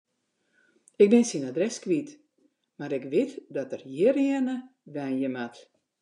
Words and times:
Ik 1.03 1.09
bin 1.11 1.25
syn 1.29 1.47
adres 1.49 1.77
kwyt, 1.83 2.09
mar 2.77 2.91
ik 2.97 3.05
wit 3.13 3.31
dat 3.55 3.73
er 3.75 3.81
hjirearne 3.93 4.55
wenje 4.95 5.29
moat. 5.35 5.57